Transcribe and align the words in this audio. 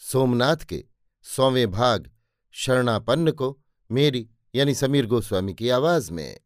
सोमनाथ 0.00 0.56
के 0.56 0.82
सौवें 1.24 1.70
भाग 1.70 2.10
शरणापन्न 2.54 3.30
को 3.30 3.56
मेरी 3.90 4.28
यानी 4.54 4.74
समीर 4.74 5.06
गोस्वामी 5.06 5.54
की 5.54 5.68
आवाज़ 5.68 6.12
में। 6.12 6.40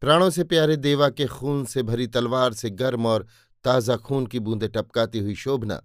प्राणों 0.00 0.30
से 0.30 0.44
प्यारे 0.44 0.76
देवा 0.76 1.08
के 1.08 1.26
खून 1.26 1.64
से 1.64 1.82
भरी 1.82 2.06
तलवार 2.06 2.52
से 2.52 2.70
गर्म 2.70 3.06
और 3.06 3.26
ताज़ा 3.64 3.96
खून 3.96 4.26
की 4.26 4.40
बूंदें 4.40 4.68
टपकाती 4.68 5.18
हुई 5.18 5.34
शोभना, 5.34 5.80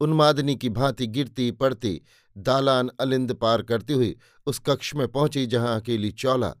उन्मादनी 0.00 0.56
की 0.56 0.68
भांति 0.68 1.06
गिरती 1.06 1.50
पड़ती 1.52 2.00
दालान 2.36 2.90
अलिंद 3.00 3.34
पार 3.34 3.62
करती 3.62 3.92
हुई 3.92 4.16
उस 4.46 4.58
कक्ष 4.58 4.94
में 4.94 5.06
पहुँची 5.08 5.46
जहाँ 5.46 5.80
अकेली 5.80 6.10
चौला 6.12 6.54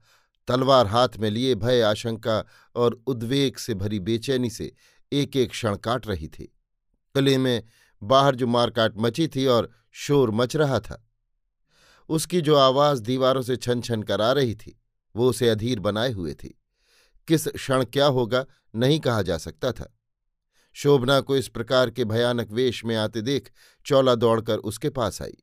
तलवार 0.48 0.86
हाथ 0.86 1.08
में 1.18 1.30
लिए 1.30 1.54
भय, 1.54 1.80
आशंका 1.80 2.44
और 2.76 3.02
उद्वेग 3.06 3.56
से 3.56 3.74
भरी 3.74 4.00
बेचैनी 4.00 4.50
से 4.50 4.72
एक 5.12 5.36
एक 5.36 5.50
क्षण 5.50 5.76
काट 5.76 6.06
रही 6.06 6.28
थी। 6.28 6.52
कले 7.14 7.36
में 7.38 7.62
बाहर 8.02 8.34
जो 8.34 8.46
मारकाट 8.46 8.94
मची 8.96 9.28
थी 9.28 9.46
और 9.46 9.70
शोर 9.92 10.30
मच 10.30 10.56
रहा 10.56 10.80
था। 10.80 11.08
उसकी 12.08 12.40
जो 12.40 12.56
आवाज़ 12.56 13.02
दीवारों 13.02 13.42
से 13.42 13.56
छन 13.56 13.80
छन 13.80 14.02
कर 14.02 14.20
आ 14.20 14.32
रही 14.32 14.54
थी, 14.54 14.82
वो 15.16 15.28
उसे 15.28 15.48
अधीर 15.48 15.80
बनाए 15.80 16.12
हुए 16.12 16.34
थी। 16.34 16.60
किस 17.28 17.48
क्षण 17.48 17.84
क्या 17.84 18.06
होगा, 18.06 18.46
नहीं 18.76 19.00
कहा 19.00 19.22
जा 19.22 19.38
सकता 19.38 19.72
था। 19.72 19.96
शोभना 20.72 21.20
को 21.20 21.36
इस 21.36 21.48
प्रकार 21.48 21.90
के 21.90 22.04
भयानक 22.04 22.50
वेश 22.50 22.84
में 22.84 22.96
आते 22.96 23.22
देख 23.22 23.52
चौला 23.86 24.14
दौड़कर 24.14 24.56
उसके 24.56 24.90
पास 24.90 25.22
आई। 25.22 25.36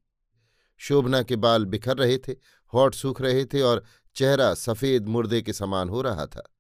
शोभना 0.78 1.22
के 1.22 1.36
बाल 1.36 1.66
बिखर 1.66 1.98
रहे 1.98 2.18
थे, 2.18 2.36
हॉट 2.74 2.96
सूख 2.96 3.22
रहे 3.22 3.46
थे 3.46 3.62
और 3.62 3.84
चेहरा 4.16 4.54
सफ़ेद 4.54 5.08
मुर्दे 5.08 5.42
के 5.42 5.54
समान 5.54 5.90
हो 5.90 6.02
रहा 6.02 6.26
था। 6.26 6.54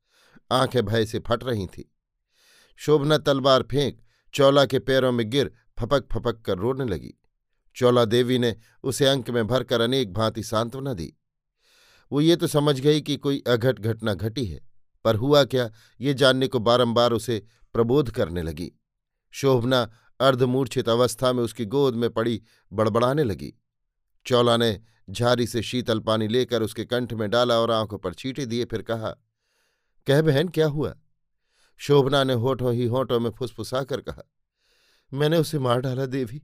आँखें 0.51 0.85
भय 0.85 1.05
से 1.05 1.19
फट 1.19 1.43
रही 1.43 1.67
थी। 1.67 1.95
शोभना 2.75 3.17
तलवार 3.17 3.61
फेंक, 3.61 4.01
चौला 4.33 4.65
के 4.65 4.79
पैरों 4.79 5.11
में 5.11 5.29
गिर 5.29 5.51
फपक 5.79 6.07
फपक 6.13 6.41
कर 6.41 6.57
रोने 6.57 6.85
लगी। 6.85 7.13
चौला 7.75 8.05
देवी 8.05 8.37
ने 8.39 8.55
उसे 8.83 9.05
अंक 9.05 9.29
में 9.29 9.45
भरकर 9.47 9.81
अनेक 9.81 10.13
भांति 10.13 10.43
सांत्वना 10.43 10.93
दी। 10.93 11.13
वो 12.11 12.21
ये 12.21 12.35
तो 12.35 12.47
समझ 12.47 12.79
गई 12.79 13.01
कि 13.01 13.17
कोई 13.17 13.43
अघट 13.47 13.79
घटना 13.79 14.13
घटी 14.13 14.45
है, 14.45 14.59
पर 15.05 15.15
हुआ 15.15 15.43
क्या 15.43 15.69
ये 15.99 16.13
जानने 16.13 16.47
को 16.47 16.59
बारंबार 16.59 17.13
उसे 17.13 17.43
प्रबोध 17.75 18.09
करने 18.11 18.41
लगी। 18.41 18.71
शोभना 19.33 19.81
अर्धमूर्छित 20.19 20.89
अवस्था 20.89 21.31
में 21.33 21.43
उसकी 21.43 21.65
गोद 21.65 21.95
में 21.95 22.09
पड़ी 22.09 22.41
बड़बड़ाने 22.71 23.23
लगी। 23.23 23.53
चौला 24.25 24.55
ने 24.57 24.79
झारी 25.09 25.47
से 25.47 25.61
शीतल 25.61 25.99
पानी 25.99 26.27
लेकर 26.27 26.61
उसके 26.61 26.85
कंठ 26.85 27.13
में 27.13 27.29
डाला 27.29 27.59
और 27.59 27.71
आँखों 27.71 27.97
पर 27.97 28.13
छीटे 28.13 28.45
दिए, 28.45 28.65
फिर 28.65 28.81
कहा, 28.81 29.09
कह 30.07 30.21
बहन, 30.21 30.47
क्या 30.47 30.67
हुआ? 30.67 30.93
शोभना 31.79 32.23
ने 32.23 32.33
होठों 32.33 32.73
ही 32.73 32.85
होठों 32.85 33.19
में 33.19 33.29
फुसफुसाकर 33.29 34.01
कहा 34.01 34.23
मैंने 35.13 35.37
उसे 35.37 35.59
मार 35.59 35.79
डाला, 35.79 36.05
देवी। 36.05 36.41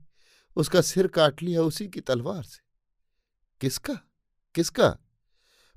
उसका 0.56 0.80
सिर 0.80 1.06
काट 1.06 1.42
लिया 1.42 1.62
उसी 1.62 1.88
की 1.88 2.00
तलवार 2.00 2.42
से। 2.42 2.62
किसका? 3.60 3.94
किसका? 4.54 4.98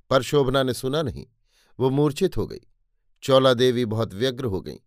पर 0.09 0.21
शोभना 0.21 0.63
ने 0.63 0.73
सुना 0.73 1.01
नहीं। 1.01 1.27
वो 1.79 1.89
मूर्छित 1.89 2.37
हो 2.37 2.47
गई। 2.47 2.59
चौला 3.23 3.53
देवी 3.53 3.85
बहुत 3.85 4.13
व्यग्र 4.13 4.45
हो 4.45 4.61
गई। 4.61 4.77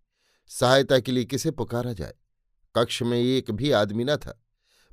सहायता 0.49 1.01
के 1.01 1.13
लिए 1.13 1.25
किसे 1.25 1.51
पुकारा 1.51 1.93
जाए? 1.93 2.15
कक्ष 2.77 3.03
में 3.03 3.19
एक 3.19 3.51
भी 3.51 3.71
आदमी 3.71 4.05
न 4.05 4.17
था। 4.17 4.45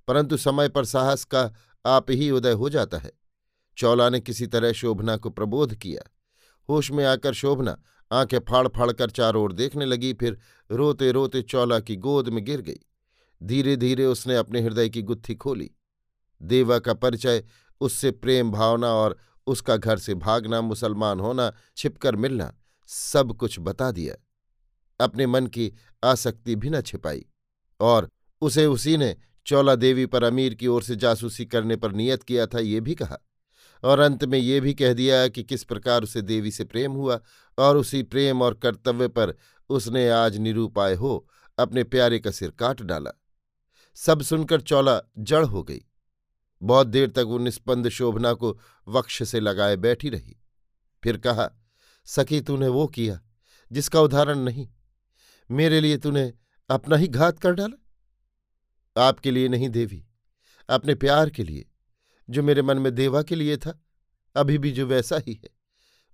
परंतु 0.07 0.37
समय 0.37 0.69
पर 0.69 0.85
साहस 0.85 1.23
का 1.23 1.53
आप 1.85 2.11
ही 2.11 2.31
उदय 2.31 2.51
हो 2.51 2.69
जाता 2.69 2.97
है। 2.97 3.11
चौला 3.77 4.09
ने 4.09 4.19
किसी 4.19 4.47
तरह 4.47 4.71
शोभना 4.71 5.17
को 5.17 5.29
प्रबोध 5.29 5.75
किया। 5.75 6.11
होश 6.69 6.91
में 6.91 7.05
आकर 7.05 7.33
शोभना 7.33 7.83
आँखें 8.11 8.39
फाड़ 8.39 8.67
फाड़ 8.67 8.91
कर 8.91 9.09
चारों 9.09 9.43
ओर 9.43 9.53
देखने 9.53 9.85
लगी, 9.85 10.13
फिर 10.13 10.39
रोते 10.71 11.11
रोते 11.11 11.41
चौला 11.41 11.79
की 11.79 11.95
गोद 11.95 12.29
में 12.29 12.43
गिर 12.43 12.61
गई। 12.61 12.79
धीरे 13.43 13.75
धीरे 13.75 14.05
उसने 14.05 14.35
अपने 14.35 14.61
हृदय 14.61 14.89
की 14.89 15.01
गुत्थी 15.01 15.35
खोली। 15.35 15.71
देवा 16.41 16.79
का 16.79 16.93
परिचय, 16.93 17.43
उससे 17.81 18.11
प्रेम 18.11 18.51
भावना 18.51 18.87
और 18.87 19.17
उसका 19.47 19.77
घर 19.77 19.97
से 19.97 20.15
भागना, 20.15 20.61
मुसलमान 20.61 21.19
होना, 21.19 21.53
छिपकर 21.77 22.15
मिलना, 22.15 22.53
सब 22.87 23.33
कुछ 23.33 23.59
बता 23.59 23.91
दिया। 23.91 24.15
अपने 25.05 25.27
मन 25.27 25.47
की 25.47 25.73
आसक्ति 26.03 26.55
भी 26.55 26.69
न 26.69 26.81
छिपाई 26.81 27.25
और 27.79 28.09
उसे 28.41 28.65
उसी 28.65 28.97
ने 28.97 29.15
चौला 29.45 29.75
देवी 29.75 30.05
पर 30.05 30.23
अमीर 30.23 30.53
की 30.53 30.67
ओर 30.67 30.83
से 30.83 30.95
जासूसी 30.95 31.45
करने 31.45 31.75
पर 31.75 31.91
नियत 31.91 32.23
किया 32.23 32.47
था, 32.47 32.59
ये 32.59 32.79
भी 32.79 32.95
कहा। 32.95 33.17
और 33.83 33.99
अंत 33.99 34.25
में 34.25 34.39
ये 34.39 34.59
भी 34.59 34.73
कह 34.73 34.93
दिया 34.93 35.27
कि 35.27 35.43
किस 35.43 35.63
प्रकार 35.63 36.03
उसे 36.03 36.21
देवी 36.21 36.51
से 36.51 36.63
प्रेम 36.63 36.91
हुआ 36.91 37.19
और 37.57 37.77
उसी 37.77 38.03
प्रेम 38.03 38.41
और 38.41 38.53
कर्तव्य 38.53 39.07
पर 39.07 39.33
उसने 39.69 40.09
आज 40.09 40.37
निरूपाय 40.37 40.93
हो 40.93 41.27
अपने 41.57 41.83
प्यारे 41.83 42.19
का 42.19 42.31
सिर 42.31 42.49
काट 42.49 42.81
डाला। 42.81 43.11
सब 43.97 44.21
सुनकर 44.21 44.61
चौला 44.61 45.01
जड़ 45.17 45.45
हो 45.45 45.63
गई। 45.63 45.81
बहुत 46.61 46.87
देर 46.87 47.09
तक 47.09 47.23
वो 47.27 47.37
निस्पंद 47.37 47.89
शोभना 47.89 48.33
को 48.33 48.59
वक्ष 48.87 49.23
से 49.23 49.39
लगाए 49.39 49.75
बैठी 49.75 50.09
रही। 50.09 50.37
फिर 51.03 51.17
कहा, 51.17 51.49
सखी, 52.05 52.41
तूने 52.41 52.67
वो 52.67 52.87
किया 52.87 53.21
जिसका 53.71 54.01
उदाहरण 54.01 54.39
नहीं। 54.39 54.67
मेरे 55.51 55.81
लिए 55.81 55.97
तूने 55.97 56.33
अपना 56.69 56.95
ही 56.95 57.07
घात 57.07 57.39
कर 57.39 57.53
डाला। 57.53 57.81
आपके 59.01 59.31
लिए 59.31 59.47
नहीं 59.47 59.69
देवी, 59.69 60.07
अपने 60.69 60.95
प्यार 60.95 61.29
के 61.29 61.43
लिए, 61.43 61.69
जो 62.29 62.43
मेरे 62.43 62.61
मन 62.61 62.77
में 62.77 62.95
देवा 62.95 63.21
के 63.21 63.35
लिए 63.35 63.57
था, 63.57 63.83
अभी 64.35 64.57
भी 64.57 64.71
जो 64.71 64.85
वैसा 64.85 65.17
ही 65.27 65.33
है। 65.33 65.49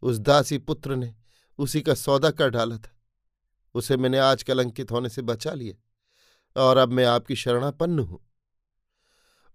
उस 0.01 0.17
दासी 0.17 0.57
पुत्र 0.57 0.95
ने 0.95 1.15
उसी 1.57 1.81
का 1.81 1.93
सौदा 1.93 2.31
कर 2.31 2.49
डाला 2.49 2.77
था। 2.77 2.99
उसे 3.73 3.97
मैंने 3.97 4.17
आज 4.17 4.43
कलंकित 4.43 4.91
होने 4.91 5.09
से 5.09 5.21
बचा 5.21 5.53
लिया। 5.53 5.81
और 6.57 6.77
अब 6.77 6.91
मैं 6.91 7.05
आपकी 7.05 7.35
शरणापन्न 7.35 7.99
हूँ। 7.99 8.29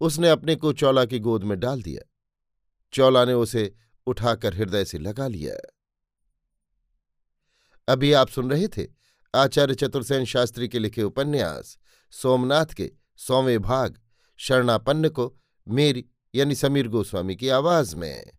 उसने 0.00 0.30
अपने 0.30 0.56
को 0.56 0.72
चौला 0.72 1.04
की 1.04 1.18
गोद 1.18 1.44
में 1.44 1.60
डाल 1.60 1.82
दिया। 1.82 2.12
चौला 2.92 3.24
ने 3.24 3.32
उसे 3.32 3.74
उठाकर 4.06 4.54
हृदय 4.54 4.84
से 4.84 4.98
लगा 4.98 5.26
लिया। 5.26 5.74
अभी 7.88 8.12
आप 8.12 8.28
सुन 8.28 8.50
रहे 8.50 8.68
थे 8.68 8.86
आचार्य 9.34 9.74
चतुर्सेन 9.74 10.24
शास्त्री 10.24 10.68
के 10.68 10.78
लिखे 10.78 11.02
उपन्यास, 11.02 11.78
सोमनाथ 12.10 12.66
के 12.66 12.92
सौवें 13.16 13.62
भाग, 13.62 14.00
शरणापन्न 14.36 15.08
को 15.08 15.38
मेरी 15.68 16.06
यानी 16.34 16.54
समीर 16.54 16.88
गोस्वामी 16.88 17.36
की 17.36 17.48
आवाज़ 17.48 17.96
में। 17.96 18.37